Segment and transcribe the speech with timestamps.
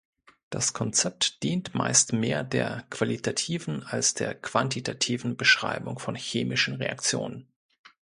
[0.49, 7.47] Das Konzept dient meist mehr der qualitativen als der quantitativen Beschreibung von chemischen Reaktionen.